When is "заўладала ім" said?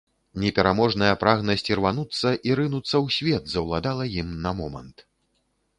3.55-4.35